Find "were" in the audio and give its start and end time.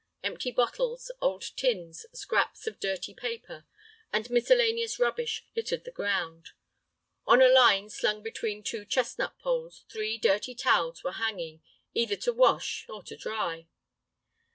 11.03-11.11